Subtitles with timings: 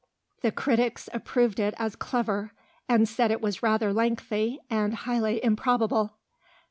[0.41, 2.53] The critics approved it as clever,
[2.89, 6.17] and said it was rather lengthy and highly improbable.